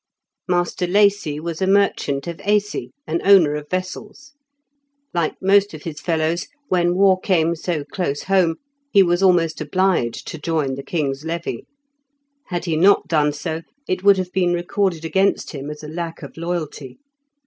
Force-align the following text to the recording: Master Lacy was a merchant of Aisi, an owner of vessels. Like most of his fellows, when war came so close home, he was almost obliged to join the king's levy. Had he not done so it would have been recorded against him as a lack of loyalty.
Master 0.47 0.87
Lacy 0.87 1.39
was 1.39 1.61
a 1.61 1.67
merchant 1.67 2.25
of 2.25 2.37
Aisi, 2.41 2.89
an 3.05 3.21
owner 3.23 3.53
of 3.53 3.69
vessels. 3.69 4.33
Like 5.13 5.35
most 5.39 5.75
of 5.75 5.83
his 5.83 6.01
fellows, 6.01 6.47
when 6.69 6.95
war 6.95 7.19
came 7.19 7.55
so 7.55 7.83
close 7.83 8.23
home, 8.23 8.55
he 8.91 9.03
was 9.03 9.21
almost 9.21 9.61
obliged 9.61 10.27
to 10.29 10.39
join 10.39 10.73
the 10.73 10.81
king's 10.81 11.23
levy. 11.23 11.67
Had 12.47 12.65
he 12.65 12.77
not 12.77 13.07
done 13.07 13.31
so 13.31 13.61
it 13.87 14.03
would 14.03 14.17
have 14.17 14.31
been 14.31 14.53
recorded 14.53 15.05
against 15.05 15.51
him 15.51 15.69
as 15.69 15.83
a 15.83 15.87
lack 15.87 16.23
of 16.23 16.35
loyalty. 16.35 16.97